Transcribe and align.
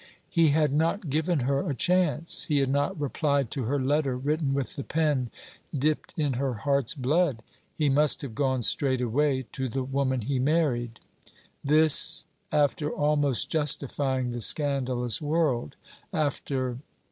He 0.31 0.47
had 0.47 0.73
not 0.73 1.11
given 1.11 1.41
her 1.41 1.69
a 1.69 1.75
chance; 1.75 2.45
he 2.45 2.57
had 2.57 2.69
not 2.71 2.99
replied 2.99 3.51
to 3.51 3.65
her 3.65 3.79
letter 3.79 4.17
written 4.17 4.51
with 4.55 4.75
the 4.75 4.83
pen 4.83 5.29
dipped 5.77 6.17
in 6.17 6.33
her 6.41 6.55
heart's 6.55 6.95
blood; 6.95 7.43
he 7.77 7.87
must 7.87 8.23
have 8.23 8.33
gone 8.33 8.63
straight 8.63 8.99
away 8.99 9.45
to 9.51 9.69
the 9.69 9.83
woman 9.83 10.21
he 10.21 10.39
married. 10.39 10.99
This 11.63 12.25
after 12.51 12.89
almost 12.89 13.51
justifying 13.51 14.31
the 14.31 14.41
scandalous 14.41 15.21
world: 15.21 15.75
after 16.11 16.79